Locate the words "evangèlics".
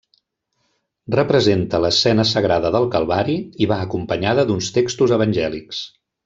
5.21-5.85